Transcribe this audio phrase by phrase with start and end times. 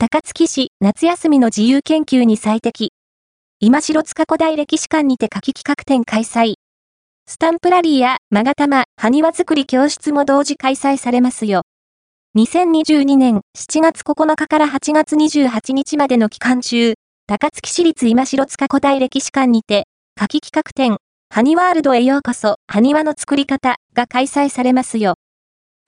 [0.00, 2.92] 高槻市夏休みの自由研究に最適。
[3.58, 6.54] 今城塚古代歴史館にて夏季企画展開催。
[7.26, 11.62] スタンプラリーやマガタマ、埴輪作り教室も同時開催されますよ。
[12.36, 16.94] 2022年7月9日から8月28日までの期間中、
[17.26, 25.14] 高槻市立今城塚古代歴史館にて、夏季企画展、ハニワールドへようこそ、ハニワの作り方が開催されますよ。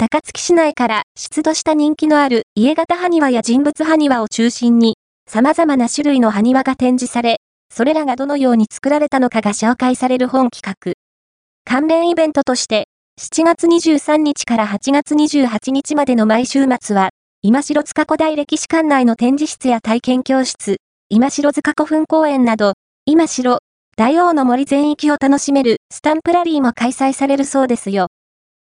[0.00, 4.96] 高槻市内から出土した人気のある家型埴輪や人物埴輪を中心に、
[5.28, 7.36] 様々な種類の埴輪が展示され、
[7.70, 10.94] それらがどのように作られたのかが紹介される本企画。
[11.66, 12.88] 関連イベントとして、
[13.20, 17.10] 7月23日から8月28日までの毎週末は、
[17.42, 20.78] 今城塚古代歴史館内の展示室や体験教室、
[21.10, 22.72] 今城塚古墳公園など、
[23.04, 23.58] 今城、
[23.98, 28.06] 大王の森全域を楽しめるスタンプラリーも開催されるそうですよ。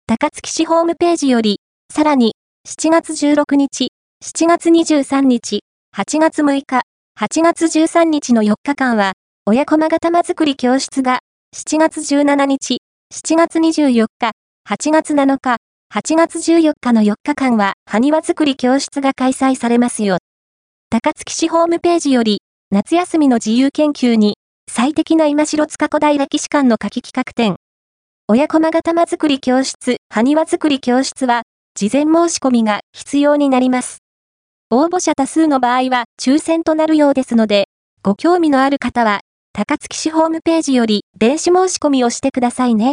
[0.08, 1.60] 高槻市ホームページより、
[1.92, 2.32] さらに、
[2.66, 3.88] 7月16日、
[4.24, 5.60] 7月23日、
[5.94, 6.80] 8月6日、
[7.20, 9.12] 8月13日の4日間は、
[9.44, 11.18] 親子まが玉作り教室が、
[11.54, 12.78] 7月17日、
[13.12, 14.30] 7月24日、
[14.66, 15.56] 8月7日、
[15.94, 20.16] 8月14日の4日間は、埴輪作り教室が開催されますよ。
[20.88, 24.38] 高槻市ホームページより、夏休みの自由研究に、
[24.70, 27.56] 最適な今城塚古代歴史館の夏季企画展、
[28.30, 34.02] 親駒が玉作り教室、埴輪作り教室は、事前申し込みが必要になります。
[34.70, 37.68] 応募者多数の場合は抽選となるようですので、
[38.02, 39.20] ご興味のある方は、
[39.54, 42.86] 高槻市ホームページより電子申し込みをしてくださいね。